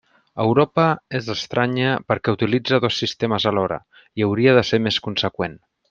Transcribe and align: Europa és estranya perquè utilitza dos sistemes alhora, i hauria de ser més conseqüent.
Europa 0.43 0.85
és 1.19 1.27
estranya 1.33 1.91
perquè 2.13 2.35
utilitza 2.37 2.81
dos 2.87 2.97
sistemes 3.03 3.49
alhora, 3.53 3.79
i 4.23 4.27
hauria 4.29 4.57
de 4.61 4.69
ser 4.73 4.85
més 4.89 4.99
conseqüent. 5.11 5.61